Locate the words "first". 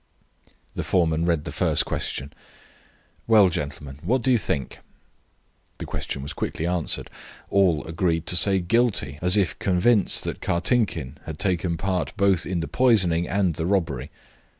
1.51-1.85